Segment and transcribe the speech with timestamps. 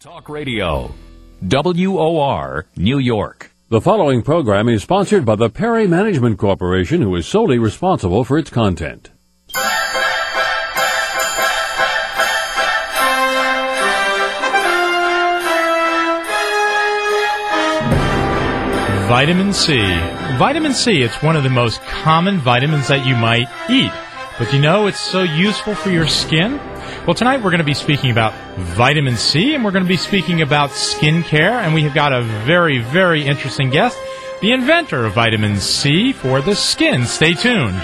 [0.00, 0.94] Talk Radio.
[1.42, 3.50] WOR, New York.
[3.68, 8.38] The following program is sponsored by the Perry Management Corporation, who is solely responsible for
[8.38, 9.10] its content.
[19.08, 19.78] Vitamin C.
[20.38, 23.90] Vitamin C, it's one of the most common vitamins that you might eat.
[24.38, 26.60] But you know it's so useful for your skin?
[27.08, 29.96] Well, tonight we're going to be speaking about vitamin C and we're going to be
[29.96, 31.52] speaking about skincare.
[31.52, 33.98] And we have got a very, very interesting guest,
[34.42, 37.06] the inventor of vitamin C for the skin.
[37.06, 37.80] Stay tuned.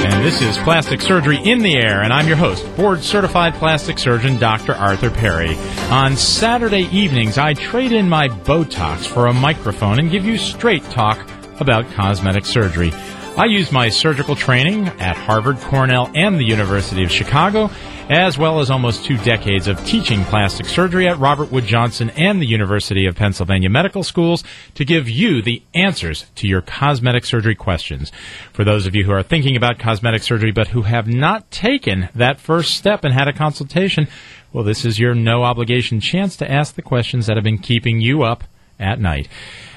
[0.00, 4.00] And this is Plastic Surgery in the Air, and I'm your host, board certified plastic
[4.00, 4.74] surgeon Dr.
[4.74, 5.54] Arthur Perry.
[5.92, 10.82] On Saturday evenings, I trade in my Botox for a microphone and give you straight
[10.86, 11.24] talk
[11.62, 12.92] about cosmetic surgery.
[13.34, 17.70] I use my surgical training at Harvard, Cornell, and the University of Chicago,
[18.10, 22.42] as well as almost two decades of teaching plastic surgery at Robert Wood Johnson and
[22.42, 27.54] the University of Pennsylvania Medical Schools to give you the answers to your cosmetic surgery
[27.54, 28.12] questions.
[28.52, 32.10] For those of you who are thinking about cosmetic surgery but who have not taken
[32.14, 34.08] that first step and had a consultation,
[34.52, 38.00] well, this is your no obligation chance to ask the questions that have been keeping
[38.00, 38.44] you up
[38.78, 39.28] at night.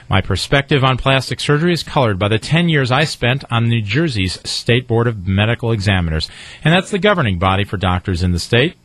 [0.07, 3.81] My perspective on plastic surgery is colored by the 10 years I spent on New
[3.81, 6.29] Jersey's State Board of Medical Examiners,
[6.63, 8.75] and that's the governing body for doctors in the state.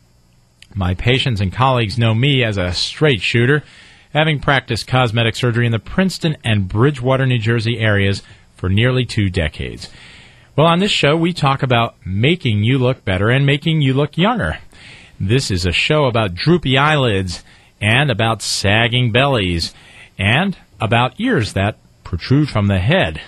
[0.74, 3.62] My patients and colleagues know me as a straight shooter,
[4.14, 8.22] having practiced cosmetic surgery in the Princeton and Bridgewater, New Jersey areas
[8.56, 9.90] for nearly two decades.
[10.56, 14.16] Well, on this show, we talk about making you look better and making you look
[14.16, 14.58] younger.
[15.20, 17.44] This is a show about droopy eyelids
[17.78, 19.74] and about sagging bellies
[20.18, 23.20] and about ears that protrude from the head.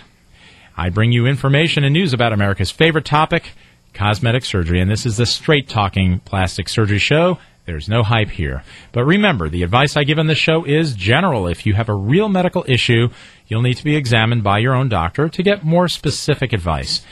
[0.76, 3.50] I bring you information and news about America's favorite topic,
[3.92, 7.38] cosmetic surgery, and this is the straight talking plastic surgery show.
[7.64, 8.64] There's no hype here.
[8.90, 11.46] But remember, the advice I give on this show is general.
[11.46, 13.08] If you have a real medical issue,
[13.46, 17.02] you'll need to be examined by your own doctor to get more specific advice.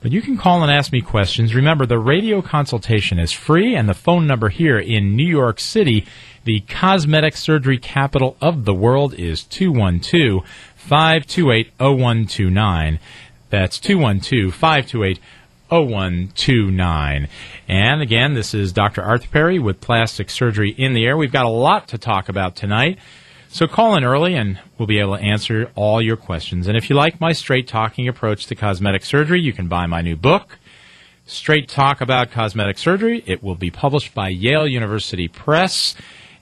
[0.00, 1.54] But you can call and ask me questions.
[1.54, 6.06] Remember, the radio consultation is free, and the phone number here in New York City
[6.48, 10.42] the cosmetic surgery capital of the world is 212
[10.76, 12.98] 528 0129.
[13.50, 15.20] That's 212 528
[15.68, 17.28] 0129.
[17.68, 19.02] And again, this is Dr.
[19.02, 21.18] Arthur Perry with Plastic Surgery in the Air.
[21.18, 22.98] We've got a lot to talk about tonight.
[23.50, 26.68] So call in early and we'll be able to answer all your questions.
[26.68, 30.02] And if you like my straight talking approach to cosmetic surgery, you can buy my
[30.02, 30.58] new book,
[31.24, 33.24] Straight Talk About Cosmetic Surgery.
[33.26, 35.94] It will be published by Yale University Press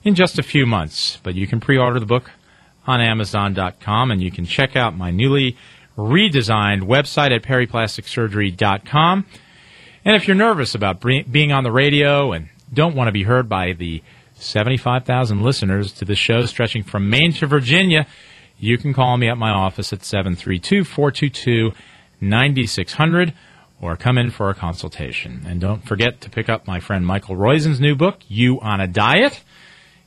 [0.03, 1.17] in just a few months.
[1.23, 2.31] But you can pre order the book
[2.85, 5.55] on Amazon.com and you can check out my newly
[5.97, 9.25] redesigned website at perryplasticsurgery.com.
[10.03, 13.47] And if you're nervous about being on the radio and don't want to be heard
[13.47, 14.03] by the
[14.39, 18.07] 75,000 listeners to the show stretching from Maine to Virginia,
[18.59, 21.71] you can call me at my office at 732 422
[22.19, 23.33] 9600
[23.79, 25.43] or come in for a consultation.
[25.45, 28.87] And don't forget to pick up my friend Michael Roizen's new book, You on a
[28.87, 29.43] Diet.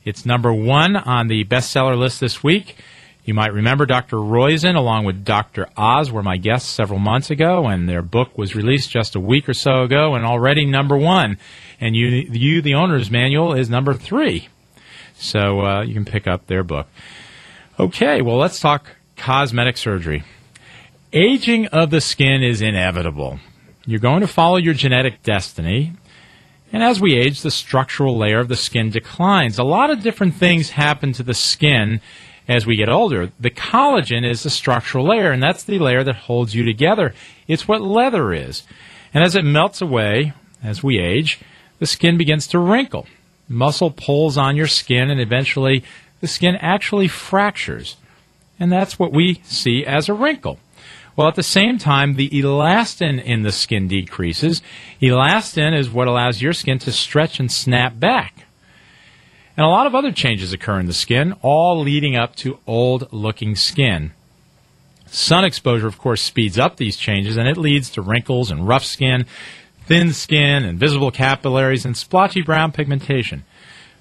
[0.03, 2.75] It's number one on the bestseller list this week.
[3.23, 4.17] You might remember Dr.
[4.17, 5.69] Roizen, along with Dr.
[5.77, 9.47] Oz, were my guests several months ago, and their book was released just a week
[9.47, 11.37] or so ago, and already number one.
[11.81, 14.47] And you, you the owner's manual, is number three.
[15.15, 16.87] So uh, you can pick up their book.
[17.79, 18.87] Okay, well, let's talk
[19.17, 20.23] cosmetic surgery.
[21.11, 23.39] Aging of the skin is inevitable.
[23.85, 25.93] You're going to follow your genetic destiny,
[26.71, 29.59] and as we age, the structural layer of the skin declines.
[29.59, 31.99] A lot of different things happen to the skin
[32.47, 33.31] as we get older.
[33.39, 37.13] The collagen is the structural layer, and that's the layer that holds you together.
[37.47, 38.63] It's what leather is.
[39.13, 41.41] And as it melts away, as we age,
[41.81, 43.07] the skin begins to wrinkle.
[43.49, 45.83] Muscle pulls on your skin, and eventually
[46.19, 47.97] the skin actually fractures.
[48.59, 50.59] And that's what we see as a wrinkle.
[51.15, 54.61] Well, at the same time, the elastin in the skin decreases.
[55.01, 58.45] Elastin is what allows your skin to stretch and snap back.
[59.57, 63.11] And a lot of other changes occur in the skin, all leading up to old
[63.11, 64.11] looking skin.
[65.07, 68.85] Sun exposure, of course, speeds up these changes and it leads to wrinkles and rough
[68.85, 69.25] skin,
[69.91, 73.43] thin skin, invisible capillaries, and splotchy brown pigmentation.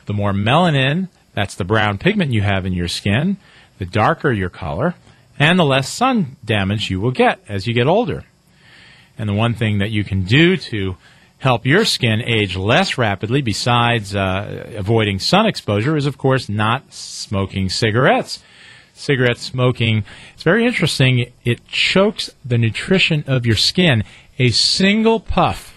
[0.06, 3.38] The more melanin, that's the brown pigment you have in your skin,
[3.78, 4.94] the darker your color,
[5.36, 8.22] and the less sun damage you will get as you get older.
[9.18, 10.94] And the one thing that you can do to
[11.38, 16.94] help your skin age less rapidly, besides uh, avoiding sun exposure, is of course not
[16.94, 18.44] smoking cigarettes.
[18.94, 20.04] Cigarette smoking,
[20.34, 21.32] it's very interesting.
[21.44, 24.04] It chokes the nutrition of your skin.
[24.38, 25.69] A single puff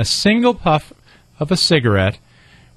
[0.00, 0.94] a single puff
[1.38, 2.18] of a cigarette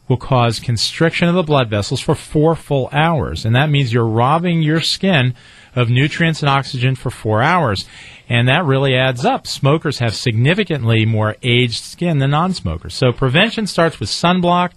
[0.10, 3.46] will cause constriction of the blood vessels for four full hours.
[3.46, 5.34] And that means you're robbing your skin
[5.74, 7.88] of nutrients and oxygen for four hours.
[8.28, 9.48] And that really adds up.
[9.48, 12.94] Smokers have significantly more aged skin than non smokers.
[12.94, 14.72] So prevention starts with sunblock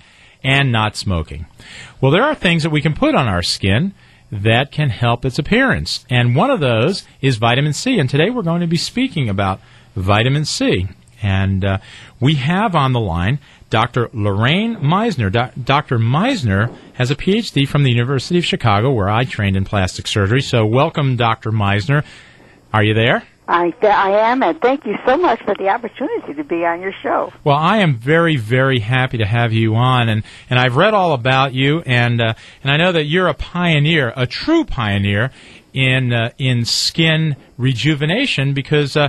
[0.44, 1.46] and not smoking.
[2.00, 3.92] Well, there are things that we can put on our skin
[4.30, 6.06] that can help its appearance.
[6.08, 7.98] And one of those is vitamin C.
[7.98, 9.60] And today we're going to be speaking about
[9.96, 10.88] vitamin C.
[11.26, 11.78] And uh,
[12.20, 14.08] we have on the line Dr.
[14.12, 15.30] Lorraine Meisner.
[15.32, 15.98] Do- Dr.
[15.98, 20.40] Meisner has a PhD from the University of Chicago, where I trained in plastic surgery.
[20.40, 21.50] So, welcome, Dr.
[21.50, 22.04] Meisner.
[22.72, 23.24] Are you there?
[23.48, 26.92] I, I am, and thank you so much for the opportunity to be on your
[27.02, 27.32] show.
[27.44, 31.12] Well, I am very, very happy to have you on, and, and I've read all
[31.12, 35.30] about you, and uh, and I know that you're a pioneer, a true pioneer
[35.72, 39.08] in uh, in skin rejuvenation, because uh,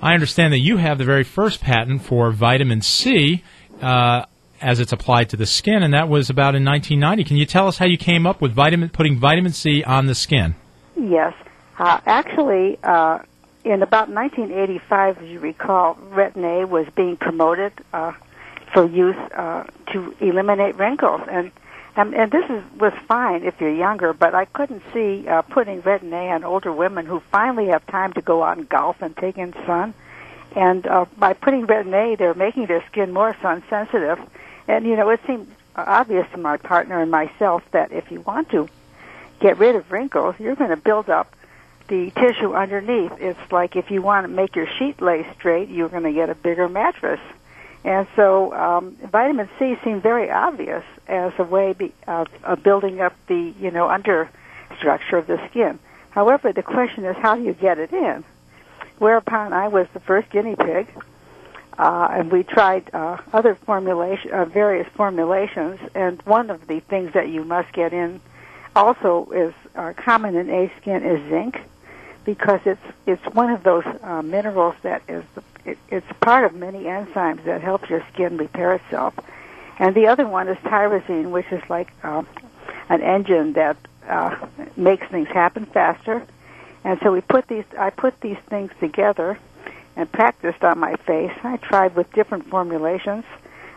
[0.00, 3.42] I understand that you have the very first patent for vitamin C.
[3.80, 4.24] Uh,
[4.60, 7.24] as it's applied to the skin, and that was about in 1990.
[7.24, 10.14] Can you tell us how you came up with vitamin, putting vitamin C on the
[10.14, 10.54] skin?
[10.96, 11.34] Yes,
[11.78, 13.18] uh, actually, uh,
[13.64, 18.12] in about 1985, as you recall, Retin A was being promoted uh,
[18.72, 21.50] for use uh, to eliminate wrinkles, and
[21.96, 25.80] and, and this is, was fine if you're younger, but I couldn't see uh, putting
[25.80, 29.16] Retin A on older women who finally have time to go out and golf and
[29.16, 29.94] take in sun.
[30.54, 34.18] And uh, by putting Retin A, they're making their skin more sun sensitive.
[34.68, 38.50] And you know, it seemed obvious to my partner and myself that if you want
[38.50, 38.68] to
[39.40, 41.34] get rid of wrinkles, you're going to build up
[41.88, 43.12] the tissue underneath.
[43.20, 46.28] It's like if you want to make your sheet lay straight, you're going to get
[46.28, 47.20] a bigger mattress.
[47.84, 51.74] And so um, vitamin C seemed very obvious as a way
[52.06, 54.28] of, of building up the you know under
[54.78, 55.78] structure of the skin.
[56.10, 58.24] However, the question is how do you get it in?
[58.98, 60.88] Whereupon I was the first guinea pig,
[61.78, 65.78] uh, and we tried uh, other formulation, uh, various formulations.
[65.94, 68.20] And one of the things that you must get in
[68.74, 71.60] also is uh, common in A skin is zinc
[72.24, 75.24] because it's it's one of those uh, minerals that is
[75.64, 79.14] it, it's part of many enzymes that help your skin repair itself.
[79.78, 82.22] And the other one is tyrosine, which is like uh,
[82.88, 83.76] an engine that
[84.08, 84.36] uh,
[84.76, 86.24] makes things happen faster.
[86.84, 89.38] And so we put these I put these things together
[89.96, 91.32] and practiced on my face.
[91.42, 93.24] I tried with different formulations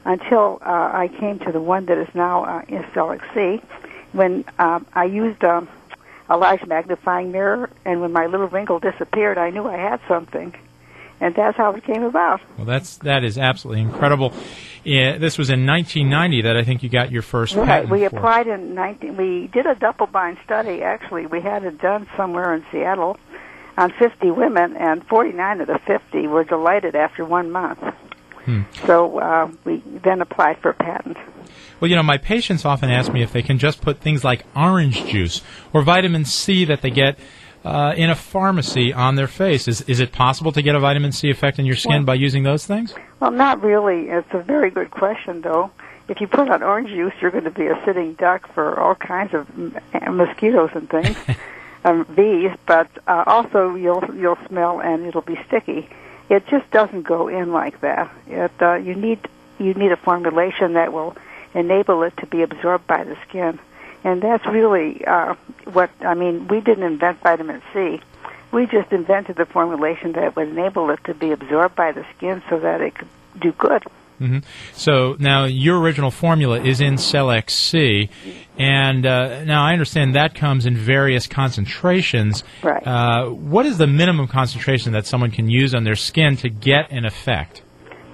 [0.06, 3.62] until uh, I came to the one that is now uh, in Cellex C.
[4.12, 5.68] When um, I used um,
[6.30, 10.54] a large magnifying mirror, and when my little wrinkle disappeared, I knew I had something,
[11.20, 12.42] and that's how it came about.
[12.58, 14.34] Well, that's that is absolutely incredible.
[14.84, 17.66] Yeah, this was in 1990 that I think you got your first right.
[17.66, 17.92] patent.
[17.92, 18.18] We for.
[18.18, 19.18] applied in 19.
[19.18, 20.82] We did a double blind study.
[20.82, 23.18] Actually, we had it done somewhere in Seattle
[23.78, 27.80] on 50 women, and 49 of the 50 were delighted after one month.
[28.46, 28.62] Hmm.
[28.86, 31.18] So uh, we then applied for a patent.
[31.80, 34.46] Well, you know, my patients often ask me if they can just put things like
[34.56, 35.42] orange juice
[35.72, 37.18] or vitamin C that they get
[37.66, 39.68] uh, in a pharmacy on their face.
[39.68, 42.14] Is is it possible to get a vitamin C effect in your skin Well- by
[42.16, 42.94] using those things?
[43.20, 44.10] Well, not really.
[44.10, 45.72] It's a very good question, though.
[46.08, 48.96] If you put on orange juice, you're going to be a sitting duck for all
[48.96, 51.16] kinds of m- mosquitoes and things,
[51.86, 52.52] um, bees.
[52.66, 55.90] But uh, also, you'll you'll smell and it'll be sticky.
[56.30, 58.10] It just doesn't go in like that.
[58.28, 59.20] It uh, you need
[59.60, 61.16] you need a formulation that will
[61.54, 63.60] enable it to be absorbed by the skin,
[64.04, 66.48] and that's really uh, what I mean.
[66.48, 68.02] We didn't invent vitamin C.
[68.52, 72.42] We just invented the formulation that would enable it to be absorbed by the skin
[72.50, 73.08] so that it could
[73.40, 73.84] do good.
[74.18, 74.40] hmm
[74.74, 78.10] So now your original formula is in Cellex C,
[78.58, 82.44] and uh, now I understand that comes in various concentrations.
[82.64, 82.86] Right.
[82.86, 86.92] Uh, what is the minimum concentration that someone can use on their skin to get
[86.92, 87.62] an effect?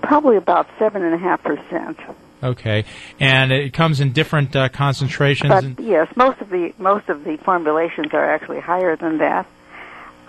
[0.02, 1.98] Probably about seven and a half percent.
[2.46, 2.86] Okay,
[3.20, 5.50] and it comes in different uh, concentrations.
[5.50, 9.48] But and- yes, most of the most of the formulations are actually higher than that.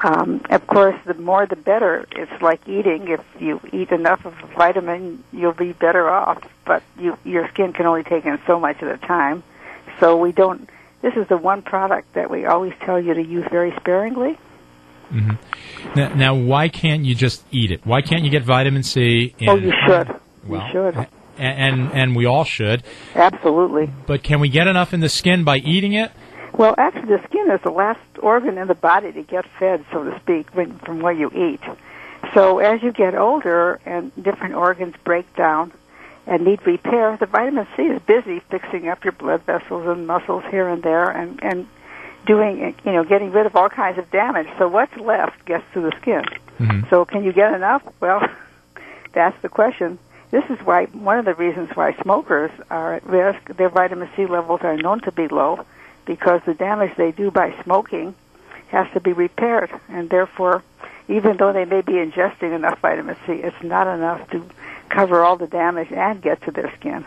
[0.03, 2.07] Um, of course, the more the better.
[2.13, 3.09] It's like eating.
[3.09, 6.43] If you eat enough of a vitamin, you'll be better off.
[6.65, 9.43] But you, your skin can only take in so much at a time.
[10.01, 10.69] So we don't.
[11.01, 14.39] This is the one product that we always tell you to use very sparingly.
[15.11, 17.87] Now, now, why can't you just eat it?
[17.87, 19.35] Why can't you get vitamin C?
[19.39, 20.21] In, oh, you should.
[20.45, 21.07] Well, you should.
[21.39, 22.83] And, and we all should.
[23.15, 23.91] Absolutely.
[24.07, 26.11] But can we get enough in the skin by eating it?
[26.55, 30.05] Well, actually, the skin is the last organ in the body to get fed, so
[30.05, 31.61] to speak, when, from where you eat.
[32.33, 35.73] So as you get older and different organs break down
[36.27, 40.45] and need repair, the vitamin C is busy fixing up your blood vessels and muscles
[40.51, 41.69] here and there and, and
[42.27, 44.49] doing, you know, getting rid of all kinds of damage.
[44.59, 46.25] So what's left gets to the skin.
[46.59, 46.89] Mhm.
[46.91, 47.83] So can you get enough?
[48.01, 48.27] Well,
[49.13, 49.99] that's the question.
[50.31, 53.57] This is why one of the reasons why smokers are at risk.
[53.57, 55.65] Their vitamin C levels are known to be low
[56.05, 58.15] because the damage they do by smoking
[58.69, 60.63] has to be repaired, and therefore,
[61.09, 64.45] even though they may be ingesting enough vitamin C, it's not enough to
[64.89, 67.05] cover all the damage and get to their skin.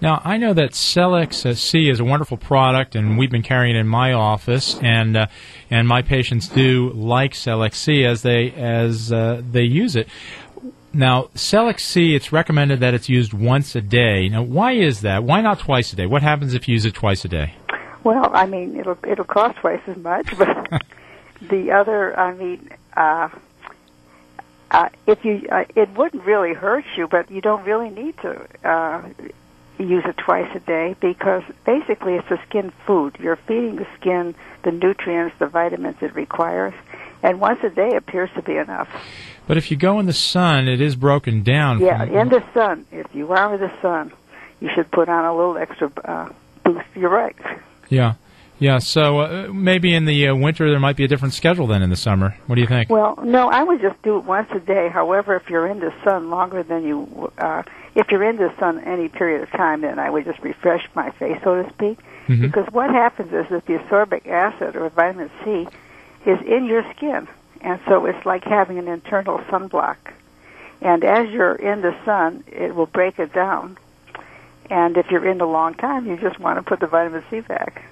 [0.00, 3.76] Now, I know that Cellex uh, C is a wonderful product, and we've been carrying
[3.76, 5.26] it in my office, and uh,
[5.70, 10.08] and my patients do like Cellex C as they as uh, they use it.
[10.96, 14.30] Now, Cellex C, it's recommended that it's used once a day.
[14.30, 15.24] Now, why is that?
[15.24, 16.06] Why not twice a day?
[16.06, 17.54] What happens if you use it twice a day?
[18.02, 20.82] Well, I mean, it'll it'll cost twice as much, but
[21.42, 23.28] the other, I mean, uh,
[24.70, 28.46] uh, if you, uh, it wouldn't really hurt you, but you don't really need to
[28.64, 29.02] uh,
[29.78, 33.16] use it twice a day because basically it's a skin food.
[33.20, 36.74] You're feeding the skin the nutrients, the vitamins it requires,
[37.22, 38.88] and once a day appears to be enough.
[39.46, 41.80] But if you go in the sun, it is broken down.
[41.80, 42.86] Yeah, in the sun.
[42.90, 44.12] If you are in the sun,
[44.60, 46.28] you should put on a little extra uh,
[46.64, 46.86] boost.
[46.94, 47.36] You're right.
[47.88, 48.14] Yeah,
[48.58, 48.78] yeah.
[48.78, 51.90] So uh, maybe in the uh, winter there might be a different schedule than in
[51.90, 52.36] the summer.
[52.46, 52.90] What do you think?
[52.90, 54.88] Well, no, I would just do it once a day.
[54.88, 57.62] However, if you're in the sun longer than you, uh,
[57.94, 61.10] if you're in the sun any period of time, then I would just refresh my
[61.12, 61.98] face, so to speak.
[62.26, 62.42] Mhm.
[62.42, 65.68] Because what happens is that the ascorbic acid or vitamin C
[66.24, 67.28] is in your skin,
[67.66, 69.96] and so it's like having an internal sunblock.
[70.80, 73.76] And as you're in the sun, it will break it down.
[74.70, 77.40] And if you're in a long time, you just want to put the vitamin C
[77.40, 77.84] back.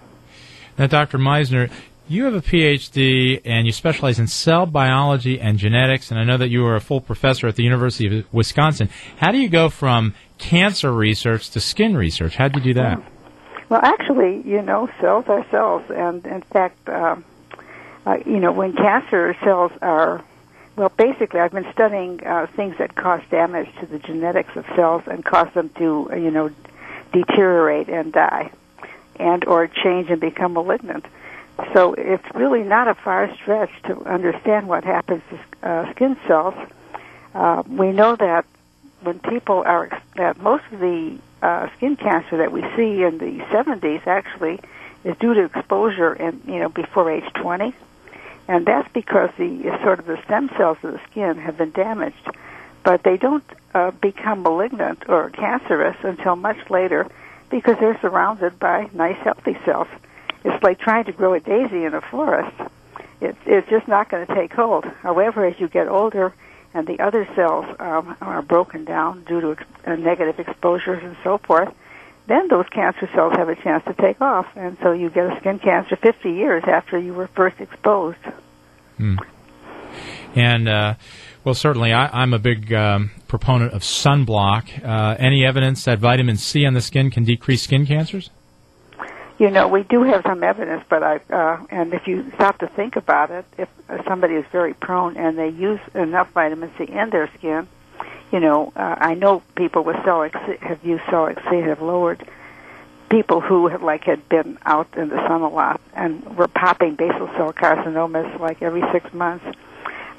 [0.79, 1.19] Now, Dr.
[1.19, 1.73] Meisner,
[2.07, 6.37] you have a PhD and you specialize in cell biology and genetics, and I know
[6.37, 8.89] that you are a full professor at the University of Wisconsin.
[9.17, 12.37] How do you go from cancer research to skin research?
[12.37, 13.03] How do you do that?
[13.69, 17.25] Well, actually, you know, cells are cells, and in fact, um,
[18.07, 20.23] uh, you know, when cancer cells are,
[20.77, 25.03] well, basically, I've been studying uh, things that cause damage to the genetics of cells
[25.07, 26.51] and cause them to, uh, you know,
[27.13, 28.51] deteriorate and die,
[29.17, 31.07] and or change and become malignant.
[31.73, 36.55] So it's really not a far stretch to understand what happens to uh, skin cells.
[37.33, 38.45] Uh, we know that
[39.03, 43.39] when people are that most of the uh, skin cancer that we see in the
[43.51, 44.59] 70s actually
[45.05, 47.73] is due to exposure in you know before age 20,
[48.49, 52.29] and that's because the sort of the stem cells of the skin have been damaged,
[52.83, 57.07] but they don't uh, become malignant or cancerous until much later
[57.51, 59.89] because they're surrounded by nice healthy cells.
[60.45, 62.55] It's like trying to grow a daisy in a forest.
[63.21, 64.85] It's it's just not going to take hold.
[64.85, 66.35] However, as you get older
[66.75, 71.17] and the other cells um, are broken down due to ex- uh, negative exposures and
[71.25, 71.73] so forth,
[72.27, 75.41] then those cancer cells have a chance to take off, and so you get a
[75.41, 78.19] skin cancer 50 years after you were first exposed.
[78.97, 79.17] Hmm.
[80.35, 80.95] And uh,
[81.45, 84.85] well, certainly, I, I'm a big um, proponent of sunblock.
[84.85, 88.31] Uh, any evidence that vitamin C on the skin can decrease skin cancers?
[89.39, 92.69] You know, we do have some evidence, but I uh, and if you stop to
[92.69, 93.69] think about it, if
[94.07, 97.69] somebody is very prone and they use enough vitamin C in their skin,
[98.33, 102.27] you know, uh, I know people with Cellex C have used Cellex C have lowered
[103.09, 106.97] people who have like had been out in the sun a lot and were popping
[106.97, 109.45] basal cell carcinomas like every six months.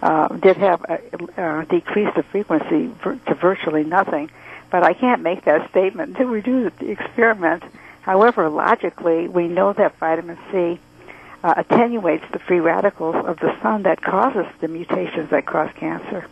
[0.02, 4.30] Uh, did have a, uh, decreased the frequency vir- to virtually nothing,
[4.70, 7.64] but I can't make that statement until we do the experiment.
[8.02, 10.80] However, logically, we know that vitamin C
[11.44, 16.28] uh, attenuates the free radicals of the sun that causes the mutations that cause cancer.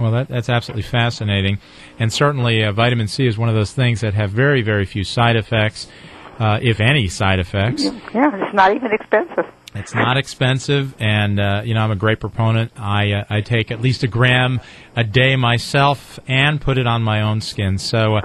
[0.00, 1.58] Well, that, that's absolutely fascinating.
[1.98, 5.04] And certainly, uh, vitamin C is one of those things that have very, very few
[5.04, 5.86] side effects,
[6.38, 7.84] uh, if any side effects.
[7.84, 9.46] Yeah, it's not even expensive.
[9.74, 12.72] It's not expensive, and uh, you know I'm a great proponent.
[12.76, 14.60] I uh, I take at least a gram
[14.94, 17.78] a day myself and put it on my own skin.
[17.78, 18.22] So, uh,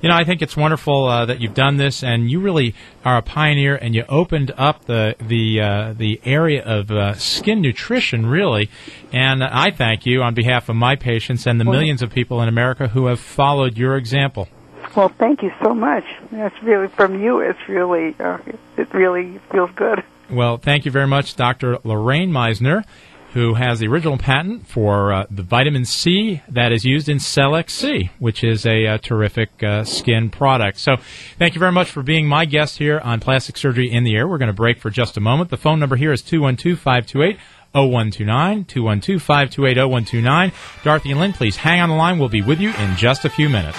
[0.00, 3.16] you know, I think it's wonderful uh, that you've done this, and you really are
[3.16, 8.26] a pioneer, and you opened up the the uh, the area of uh, skin nutrition,
[8.26, 8.70] really.
[9.12, 12.48] And I thank you on behalf of my patients and the millions of people in
[12.48, 14.48] America who have followed your example.
[14.96, 16.04] Well, thank you so much.
[16.30, 17.40] That's really from you.
[17.40, 18.38] It's really uh,
[18.76, 20.04] it really feels good.
[20.32, 21.76] Well, thank you very much, Dr.
[21.84, 22.86] Lorraine Meisner,
[23.34, 27.68] who has the original patent for uh, the vitamin C that is used in Cellex
[27.70, 30.78] C, which is a, uh terrific uh, skin product.
[30.78, 30.96] So,
[31.38, 34.26] thank you very much for being my guest here on Plastic Surgery in the Air.
[34.26, 35.50] We're going to break for just a moment.
[35.50, 37.36] The phone number here is 212 528
[37.72, 40.52] 0129, 212 528 0129.
[40.82, 42.18] Dorothy and Lynn, please hang on the line.
[42.18, 43.78] We'll be with you in just a few minutes.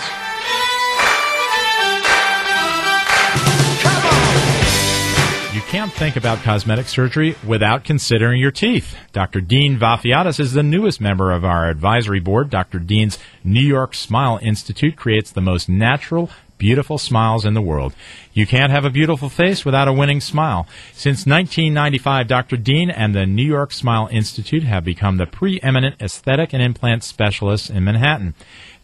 [5.74, 8.96] Can't think about cosmetic surgery without considering your teeth.
[9.12, 9.42] Dr.
[9.42, 12.52] Dean Vafiadis is the newest member of our advisory board.
[12.52, 12.78] Dr.
[12.78, 17.96] Dean's New York Smile Institute creates the most natural, beautiful smiles in the world.
[18.36, 20.66] You can't have a beautiful face without a winning smile.
[20.92, 22.58] Since 1995, Dr.
[22.58, 27.70] Dean and the New York Smile Institute have become the preeminent aesthetic and implant specialists
[27.70, 28.34] in Manhattan.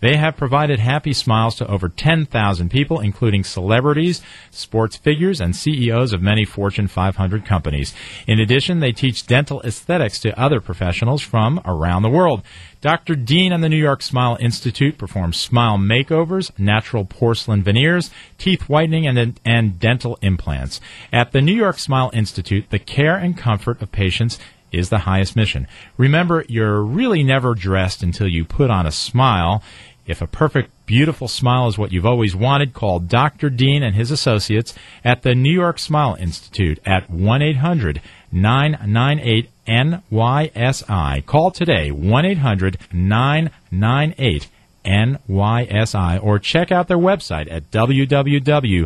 [0.02, 6.14] They have provided happy smiles to over 10,000 people, including celebrities, sports figures, and CEOs
[6.14, 7.94] of many Fortune 500 companies.
[8.26, 12.44] In addition, they teach dental aesthetics to other professionals from around the world.
[12.82, 13.16] Dr.
[13.16, 19.06] Dean and the New York Smile Institute perform smile makeovers, natural porcelain veneers, teeth whitening,
[19.06, 20.80] and, and dental implants.
[21.12, 24.40] At the New York Smile Institute, the care and comfort of patients
[24.72, 25.68] is the highest mission.
[25.98, 29.64] Remember, you're really never dressed until you put on a smile.
[30.06, 33.50] If a perfect, beautiful smile is what you've always wanted, call Dr.
[33.50, 41.26] Dean and his associates at the New York Smile Institute at 1 800 998 NYSI.
[41.26, 44.48] Call today 1 800 998
[44.86, 48.86] NYSI or check out their website at www.nysi.org.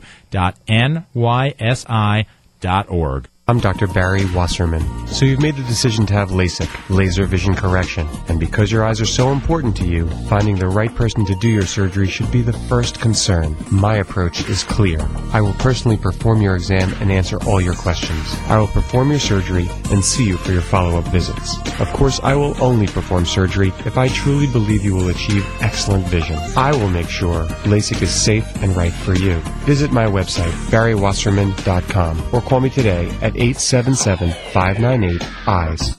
[3.45, 3.87] I'm Dr.
[3.87, 5.05] Barry Wasserman.
[5.05, 8.07] So you've made the decision to have LASIK, laser vision correction.
[8.29, 11.49] And because your eyes are so important to you, finding the right person to do
[11.49, 13.57] your surgery should be the first concern.
[13.69, 15.05] My approach is clear.
[15.33, 18.33] I will personally perform your exam and answer all your questions.
[18.47, 21.57] I will perform your surgery and see you for your follow-up visits.
[21.81, 26.05] Of course, I will only perform surgery if I truly believe you will achieve excellent
[26.07, 26.39] vision.
[26.55, 29.41] I will make sure LASIK is safe and right for you.
[29.65, 35.97] Visit my website, barrywasserman.com, or call me today at 877-598-EYES.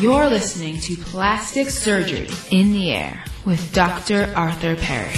[0.00, 4.32] You're listening to Plastic Surgery in the Air with Dr.
[4.34, 5.12] Arthur Perry.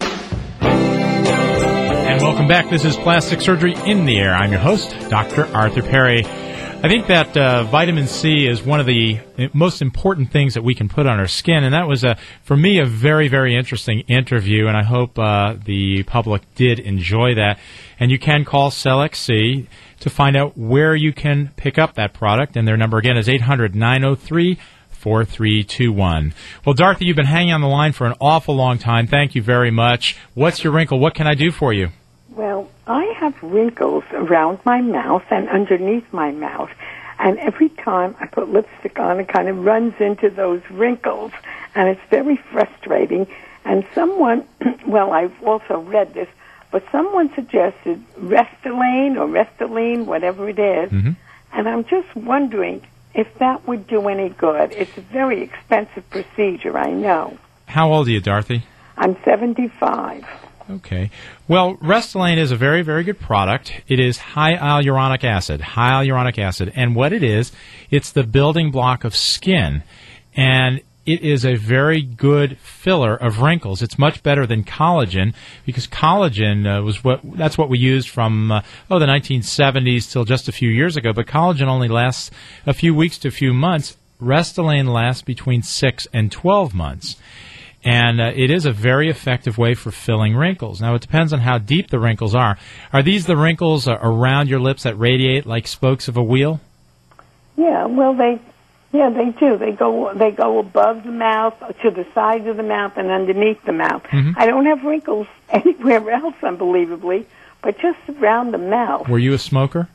[2.32, 2.70] Welcome back.
[2.70, 4.34] This is Plastic Surgery in the Air.
[4.34, 5.54] I'm your host, Dr.
[5.54, 6.24] Arthur Perry.
[6.24, 9.20] I think that uh, vitamin C is one of the
[9.54, 12.56] most important things that we can put on our skin, and that was, a, for
[12.56, 17.60] me, a very, very interesting interview, and I hope uh, the public did enjoy that.
[18.00, 19.67] And you can call Cellex C
[20.00, 23.28] to find out where you can pick up that product, and their number again is
[23.28, 24.58] 800 903
[24.91, 26.34] 4321.
[26.65, 29.06] Well, Dorothy, you've been hanging on the line for an awful long time.
[29.06, 30.15] Thank you very much.
[30.34, 30.98] What's your wrinkle?
[30.98, 31.89] What can I do for you?
[33.21, 36.71] Have wrinkles around my mouth and underneath my mouth.
[37.19, 41.31] And every time I put lipstick on, it kind of runs into those wrinkles.
[41.75, 43.27] And it's very frustrating.
[43.63, 44.47] And someone,
[44.88, 46.29] well, I've also read this,
[46.71, 50.91] but someone suggested Restylane or Restylane, whatever it is.
[50.91, 51.12] Mm-hmm.
[51.53, 52.81] And I'm just wondering
[53.13, 54.71] if that would do any good.
[54.71, 57.38] It's a very expensive procedure, I know.
[57.67, 58.65] How old are you, Dorothy?
[58.97, 60.25] I'm 75.
[60.75, 61.12] Okay.
[61.47, 63.81] Well, Restylane is a very, very good product.
[63.88, 66.71] It is high hyaluronic acid, hyaluronic acid.
[66.75, 67.51] And what it is,
[67.89, 69.84] it's the building block of skin.
[70.36, 73.81] And it is a very good filler of wrinkles.
[73.81, 75.34] It's much better than collagen
[75.65, 80.25] because collagen uh, was what that's what we used from uh, oh the 1970s till
[80.25, 81.12] just a few years ago.
[81.12, 82.29] But collagen only lasts
[82.65, 83.97] a few weeks to a few months.
[84.21, 87.15] Restylane lasts between six and 12 months.
[87.84, 90.82] And uh, it is a very effective way for filling wrinkles.
[90.82, 92.58] Now, it depends on how deep the wrinkles are.
[92.94, 96.60] Are these the wrinkles uh, around your lips that radiate like spokes of a wheel?
[97.58, 98.39] Yeah, well, they,
[98.94, 99.58] yeah, they do.
[99.58, 103.63] They go, they go above the mouth, to the sides of the mouth, and underneath
[103.65, 104.04] the mouth.
[104.04, 104.36] Mhm.
[104.38, 107.26] I don't have wrinkles anywhere else, unbelievably,
[107.63, 109.10] but just around the mouth.
[109.10, 109.88] Were you a smoker?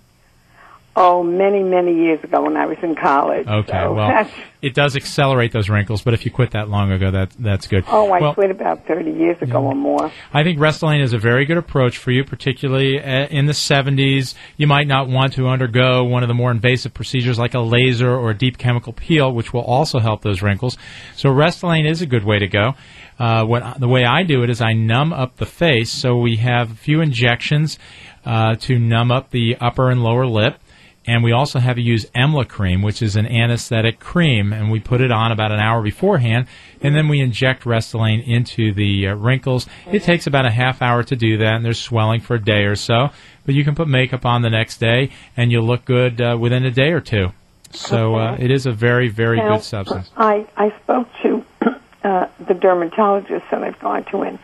[0.99, 3.47] Oh, many, many years ago when I was in college.
[3.47, 4.31] Okay, So well,
[4.63, 7.85] it does accelerate those wrinkles, but if you quit that long ago, that that's good.
[7.89, 10.11] oh, I well, quit about thirty years ago or more.
[10.33, 14.35] I think Restylane is a very good approach for you, particularly uh, in the 70s.
[14.57, 18.11] You might not want to undergo one of the more invasive procedures like a laser
[18.11, 20.79] or a deep chemical peel, which will also help those wrinkles.
[21.15, 22.75] So Restylane is a good way to go.
[23.19, 25.91] Uh, what the way I do it is I numb up the face.
[25.91, 27.79] So we have a few injections
[28.25, 30.59] uh, to numb up the upper and lower lip.
[31.07, 34.81] And we also have you use Emla cream, which is an anesthetic cream, and we
[34.81, 36.49] put it on about an hour beforehand,
[36.81, 39.67] and then we inject Restylane into the uh, wrinkles.
[39.91, 42.65] It takes about a half hour to do that, and there's swelling for a day
[42.65, 43.11] or so,
[43.45, 46.65] but you can put makeup on the next day, and you'll look good uh, within
[46.65, 47.29] a day or two.
[47.71, 50.11] So uh, it is a very, very Now, good substance.
[50.17, 51.45] I, I spoke to
[52.05, 54.39] uh, the dermatologist that I've gone to, and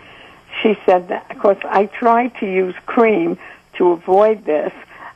[0.61, 3.39] she said that, of course, I tried to use cream
[3.79, 4.73] to avoid this.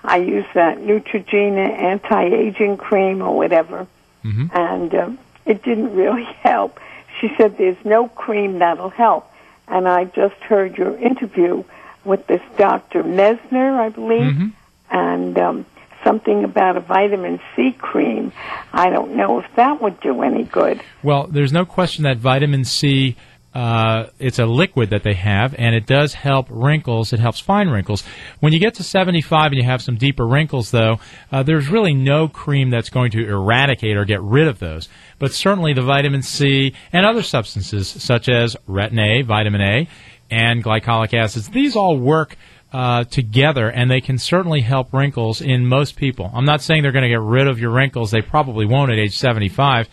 [0.06, 3.86] I used that Neutrogena anti-aging cream or whatever,
[4.24, 4.50] Mhm.
[4.54, 6.78] and um, it didn't really help.
[7.20, 9.30] She said there's no cream that'll help.
[9.68, 11.64] And I just heard your interview
[12.04, 13.02] with this Dr.
[13.02, 14.48] Mesner, I believe, Mm-hmm.
[14.90, 15.66] and um,
[16.04, 18.30] something about a vitamin C cream.
[18.72, 20.80] I don't know if that would do any good.
[21.02, 23.16] Well, there's no question that vitamin C.
[23.56, 27.14] Uh, it's a liquid that they have, and it does help wrinkles.
[27.14, 28.04] It helps fine wrinkles.
[28.40, 31.00] When you get to 75 and you have some deeper wrinkles, though,
[31.32, 34.90] uh, there's really no cream that's going to eradicate or get rid of those.
[35.18, 39.88] But certainly the vitamin C and other substances such as retin A, vitamin A,
[40.30, 42.36] and glycolic acids, these all work
[42.74, 46.30] uh, together, and they can certainly help wrinkles in most people.
[46.34, 48.10] I'm not saying they're going to get rid of your wrinkles.
[48.10, 49.88] They probably won't at age 75.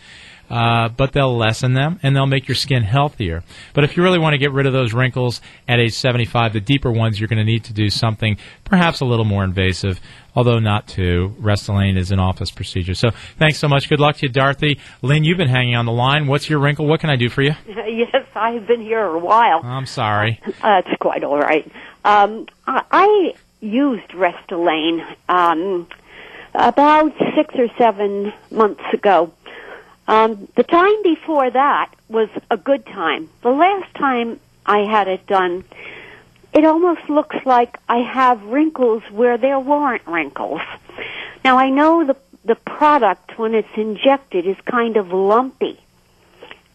[0.50, 3.42] Uh, but they'll lessen them and they'll make your skin healthier.
[3.72, 6.60] But if you really want to get rid of those wrinkles at age 75, the
[6.60, 10.00] deeper ones, you're going to need to do something perhaps a little more invasive,
[10.34, 11.34] although not too.
[11.40, 12.94] Restylane is an office procedure.
[12.94, 13.88] So thanks so much.
[13.88, 14.78] Good luck to you, Dorothy.
[15.02, 16.26] Lynn, you've been hanging on the line.
[16.26, 16.86] What's your wrinkle?
[16.86, 17.54] What can I do for you?
[17.66, 19.60] yes, I've been here a while.
[19.64, 20.40] I'm sorry.
[20.62, 21.70] Uh, it's quite all right.
[22.04, 25.88] Um, I, I used Restylane um,
[26.54, 29.32] about six or seven months ago.
[30.06, 33.28] Um, the time before that was a good time.
[33.42, 35.64] The last time I had it done,
[36.52, 40.60] it almost looks like I have wrinkles where there weren't wrinkles.
[41.44, 45.80] Now I know the the product when it's injected is kind of lumpy,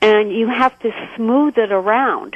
[0.01, 2.35] and you have to smooth it around.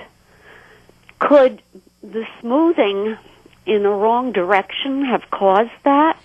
[1.20, 1.62] Could
[2.04, 3.18] the smoothing
[3.66, 6.18] in the wrong direction have caused that?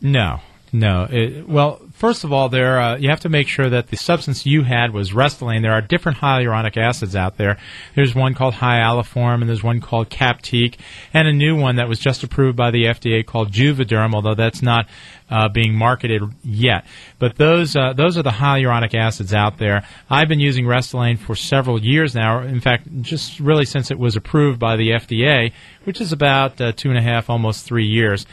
[0.00, 0.40] No,
[0.72, 1.08] no.
[1.10, 4.44] It, well, first of all, there uh, you have to make sure that the substance
[4.44, 5.62] you had was Restylane.
[5.62, 7.58] There are different hyaluronic acids out there.
[7.94, 10.78] There's one called Hylaform, and there's one called Captique,
[11.14, 14.62] and a new one that was just approved by the FDA called Juvederm, although that's
[14.62, 14.88] not
[15.30, 16.84] uh, being marketed yet.
[17.20, 19.86] But those uh, those are the hyaluronic acids out there.
[20.10, 22.40] I've been using Restylane for several years now.
[22.42, 25.52] In fact, just really since it was approved by the FDA,
[25.84, 28.26] which is about uh, two and a half, almost three years.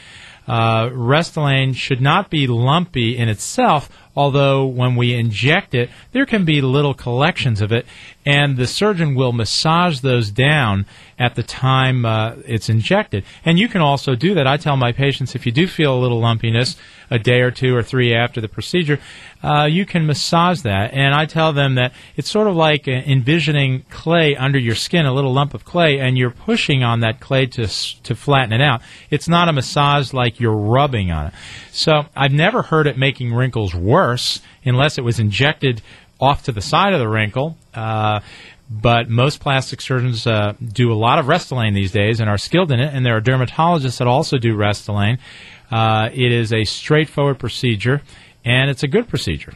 [0.46, 6.44] Uh, Restylane should not be lumpy in itself, although when we inject it, there can
[6.44, 7.86] be little collections of it,
[8.26, 10.86] and the surgeon will massage those down
[11.18, 13.24] at the time uh, it's injected.
[13.44, 14.46] And you can also do that.
[14.46, 16.76] I tell my patients if you do feel a little lumpiness
[17.10, 18.98] a day or two or three after the procedure,
[19.42, 20.92] uh, you can massage that.
[20.94, 25.06] And I tell them that it's sort of like uh, envisioning clay under your skin,
[25.06, 27.66] a little lump of clay, and you're pushing on that clay to
[28.02, 28.82] to flatten it out.
[29.10, 31.34] It's not a massage like you're rubbing on it.
[31.72, 35.82] So I've never heard it making wrinkles worse unless it was injected
[36.20, 37.56] off to the side of the wrinkle.
[37.74, 38.20] Uh,
[38.70, 42.70] but most plastic surgeons uh, do a lot of Restylane these days and are skilled
[42.70, 45.18] in it, and there are dermatologists that also do Restylane.
[45.70, 48.02] Uh, it is a straightforward procedure,
[48.44, 49.52] and it's a good procedure.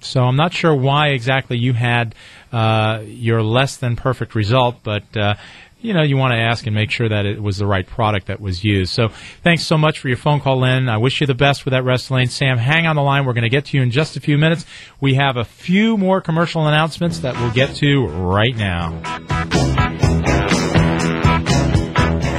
[0.00, 2.14] So I'm not sure why exactly you had
[2.52, 5.34] uh, your less than perfect result, but uh,
[5.84, 8.28] you know, you want to ask and make sure that it was the right product
[8.28, 8.92] that was used.
[8.92, 9.08] So
[9.42, 10.88] thanks so much for your phone call, Lynn.
[10.88, 12.30] I wish you the best with that Restylane.
[12.30, 13.26] Sam, hang on the line.
[13.26, 14.64] We're going to get to you in just a few minutes.
[14.98, 19.83] We have a few more commercial announcements that we'll get to right now.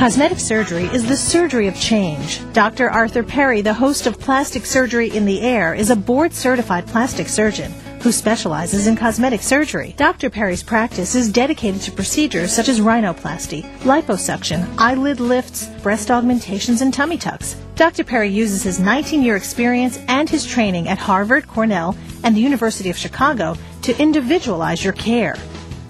[0.06, 2.40] Cosmetic surgery is the surgery of change.
[2.54, 2.92] Dr.
[2.92, 7.28] Arthur Perry, the host of Plastic Surgery in the Air, is a board certified plastic
[7.28, 7.72] surgeon
[8.04, 9.96] who specializes in cosmetic surgery.
[9.98, 10.30] Dr.
[10.30, 16.94] Perry's practice is dedicated to procedures such as rhinoplasty, liposuction, eyelid lifts, breast augmentations, and
[16.94, 17.56] tummy tucks.
[17.74, 18.04] Dr.
[18.04, 22.92] Perry uses his 19 year experience and his training at Harvard, Cornell, and the University
[22.92, 25.36] of Chicago to individualize your care.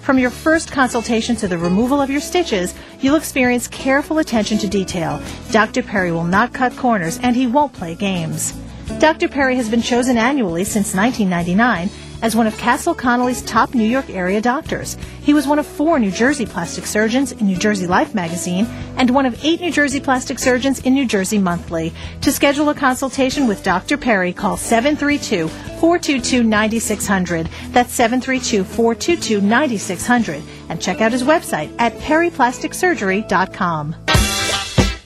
[0.06, 4.68] From your first consultation to the removal of your stitches, you'll experience careful attention to
[4.68, 5.20] detail.
[5.50, 5.82] Dr.
[5.82, 8.52] Perry will not cut corners and he won't play games.
[9.00, 9.26] Dr.
[9.26, 11.90] Perry has been chosen annually since 1999
[12.22, 14.96] as one of Castle Connolly's top New York area doctors.
[15.20, 19.10] He was one of four New Jersey plastic surgeons in New Jersey Life magazine and
[19.10, 21.92] one of eight New Jersey plastic surgeons in New Jersey Monthly.
[22.22, 23.96] To schedule a consultation with Dr.
[23.96, 27.48] Perry, call 732 422 9600.
[27.70, 30.42] That's 732 422 9600.
[30.68, 33.96] And check out his website at perryplasticsurgery.com.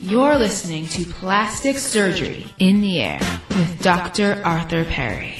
[0.02, 3.20] You're listening to Plastic Surgery in the Air
[3.50, 4.40] with Dr.
[4.44, 5.36] Arthur Perry.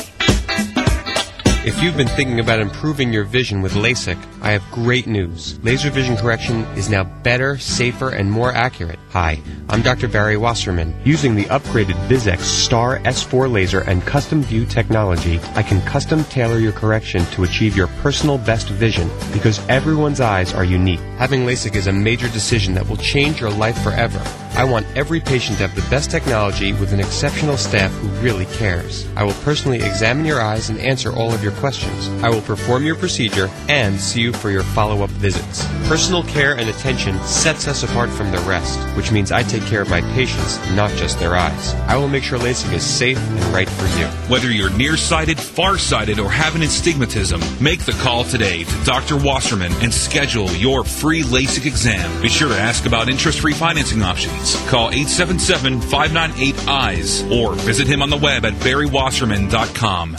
[1.70, 5.56] If you've been thinking about improving your vision with LASIK, I have great news.
[5.62, 8.98] Laser vision correction is now better, safer, and more accurate.
[9.11, 10.09] Hi, I'm Dr.
[10.09, 10.92] Barry Wasserman.
[11.04, 16.72] Using the upgraded VISX Star S4 laser and CustomVue technology, I can custom tailor your
[16.72, 21.00] correction to achieve your personal best vision because everyone's eyes are unique.
[21.18, 24.18] Having LASIK is a major decision that will change your life forever.
[24.61, 28.44] I want every patient to have the best technology with an exceptional staff who really
[28.44, 29.09] cares.
[29.16, 32.09] I will personally examine your eyes and answer all of your questions.
[32.23, 35.66] I will perform your procedure and see you for your follow-up visits.
[35.88, 39.81] Personal care and attention sets us apart from the rest, which means I take care
[39.81, 41.73] of my patients, not just their eyes.
[41.88, 44.09] I will make sure LASIK is safe and right for you.
[44.29, 49.16] Whether you're nearsighted, farsighted, or have an astigmatism, make the call today to Dr.
[49.16, 52.20] Wasserman and schedule your free LASIK exam.
[52.20, 54.49] Be sure to ask about interest-free financing options.
[54.68, 60.16] Call 877-598-EYES or visit him on the web at barrywasserman.com.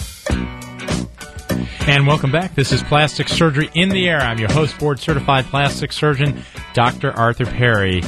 [1.87, 2.53] And welcome back.
[2.53, 4.19] This is Plastic Surgery in the Air.
[4.19, 7.11] I'm your host, board certified plastic surgeon, Dr.
[7.11, 8.03] Arthur Perry.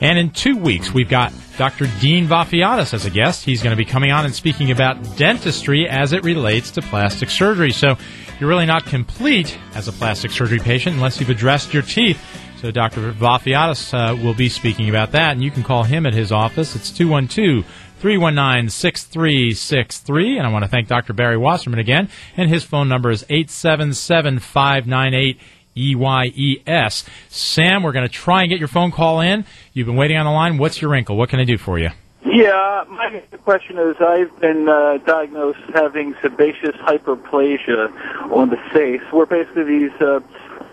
[0.00, 1.88] And in two weeks, we've got Dr.
[2.00, 3.44] Dean Vafiadis as a guest.
[3.44, 7.30] He's going to be coming on and speaking about dentistry as it relates to plastic
[7.30, 7.72] surgery.
[7.72, 7.96] So
[8.38, 12.20] you're really not complete as a plastic surgery patient unless you've addressed your teeth.
[12.60, 13.12] So Dr.
[13.12, 16.74] Vafiadis uh, will be speaking about that, and you can call him at his office.
[16.74, 17.66] It's 212
[17.98, 20.38] 319 6363.
[20.38, 21.12] And I want to thank Dr.
[21.12, 25.38] Barry Wasserman again, and his phone number is 877 598
[25.76, 27.04] EYES.
[27.28, 29.44] Sam, we're going to try and get your phone call in.
[29.74, 30.56] You've been waiting on the line.
[30.56, 31.16] What's your wrinkle?
[31.16, 31.90] What can I do for you?
[32.24, 39.26] Yeah, my question is I've been uh, diagnosed having sebaceous hyperplasia on the face, where
[39.26, 40.20] basically these uh,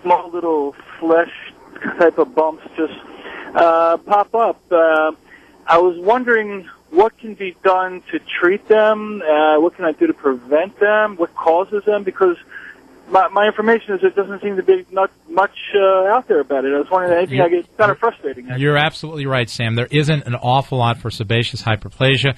[0.01, 1.52] small little flesh
[1.99, 2.93] type of bumps just
[3.55, 4.59] uh, pop up.
[4.71, 5.11] Uh,
[5.67, 9.21] I was wondering what can be done to treat them.
[9.21, 11.15] Uh, what can I do to prevent them?
[11.17, 12.03] What causes them?
[12.03, 12.37] Because
[13.09, 16.65] my, my information is there doesn't seem to be not much uh, out there about
[16.65, 16.73] it.
[16.73, 18.45] I was wondering anything I get kind of frustrating.
[18.45, 18.61] Actually.
[18.61, 19.75] You're absolutely right, Sam.
[19.75, 22.35] There isn't an awful lot for sebaceous hyperplasia.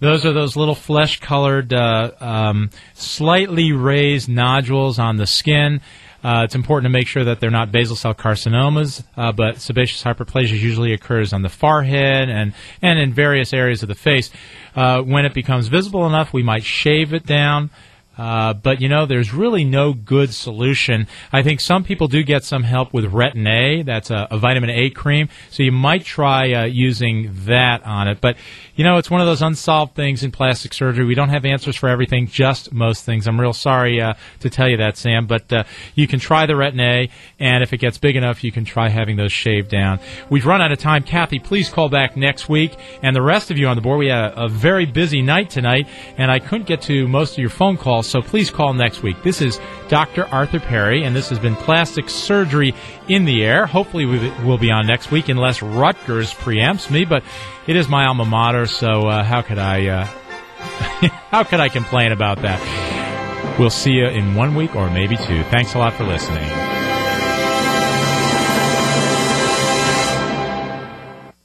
[0.00, 5.80] Those are those little flesh-colored, uh, um, slightly raised nodules on the skin.
[6.22, 10.02] Uh, it's important to make sure that they're not basal cell carcinomas, uh, but sebaceous
[10.02, 14.30] hyperplasia usually occurs on the forehead and, and in various areas of the face.
[14.76, 17.70] Uh, when it becomes visible enough, we might shave it down.
[18.16, 21.06] Uh, but you know, there's really no good solution.
[21.32, 23.82] I think some people do get some help with Retin A.
[23.82, 25.28] That's a, a vitamin A cream.
[25.50, 28.20] So you might try uh, using that on it.
[28.20, 28.36] But
[28.74, 31.04] you know, it's one of those unsolved things in plastic surgery.
[31.04, 33.26] We don't have answers for everything, just most things.
[33.26, 35.26] I'm real sorry uh, to tell you that, Sam.
[35.26, 38.52] But uh, you can try the Retin A, and if it gets big enough, you
[38.52, 40.00] can try having those shaved down.
[40.30, 41.02] We've run out of time.
[41.02, 42.76] Kathy, please call back next week.
[43.02, 45.50] And the rest of you on the board, we had a, a very busy night
[45.50, 45.86] tonight,
[46.18, 49.22] and I couldn't get to most of your phone calls so please call next week.
[49.22, 50.26] This is Dr.
[50.26, 52.74] Arthur Perry, and this has been Plastic Surgery
[53.08, 53.66] in the Air.
[53.66, 57.22] Hopefully, we will be on next week unless Rutgers preempts me, but
[57.66, 60.04] it is my alma mater, so uh, how could I uh,
[61.30, 63.58] how could I complain about that?
[63.58, 65.42] We'll see you in one week or maybe two.
[65.44, 66.48] Thanks a lot for listening.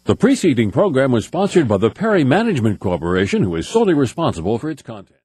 [0.08, 4.70] The preceding program was sponsored by the Perry Management Corporation, who is solely responsible for
[4.70, 5.20] its content.